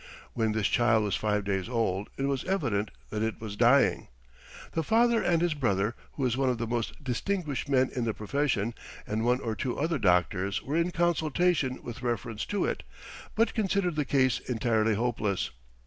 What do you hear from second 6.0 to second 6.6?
who is one of